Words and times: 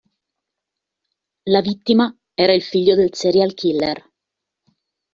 La 1.45 1.61
vittima 1.61 2.11
era 2.33 2.53
il 2.55 2.63
figlio 2.63 2.95
del 2.95 3.13
serial 3.13 3.53
killer. 3.53 4.03